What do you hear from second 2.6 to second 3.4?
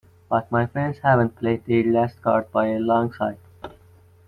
a long sight.